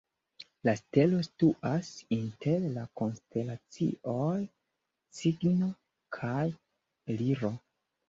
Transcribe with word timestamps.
La 0.69 0.73
stelo 0.77 1.19
situas 1.27 1.91
inter 2.17 2.65
la 2.79 2.87
konstelacioj 3.03 4.35
Cigno 5.21 5.73
kaj 6.21 6.51
Liro. 7.23 7.59